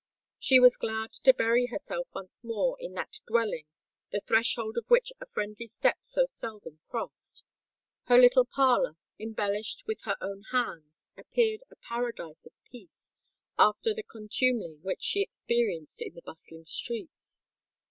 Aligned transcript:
She 0.39 0.59
was 0.59 0.77
glad 0.77 1.13
to 1.13 1.31
bury 1.31 1.67
herself 1.67 2.07
once 2.15 2.43
more 2.43 2.75
in 2.79 2.93
that 2.93 3.19
dwelling 3.27 3.67
the 4.11 4.19
threshold 4.19 4.75
of 4.79 4.85
which 4.89 5.11
a 5.21 5.27
friendly 5.27 5.67
step 5.67 5.97
so 6.01 6.25
seldom 6.25 6.79
crossed: 6.89 7.43
her 8.05 8.17
little 8.17 8.45
parlour, 8.45 8.95
embellished 9.19 9.83
with 9.85 10.01
her 10.05 10.17
own 10.19 10.41
hands, 10.51 11.09
appeared 11.15 11.61
a 11.69 11.75
paradise 11.75 12.47
of 12.47 12.53
peace 12.63 13.13
after 13.59 13.93
the 13.93 14.01
contumely 14.01 14.79
which 14.81 15.03
she 15.03 15.21
experienced 15.21 16.01
in 16.01 16.15
the 16.15 16.23
bustling 16.23 16.65
streets. 16.65 17.43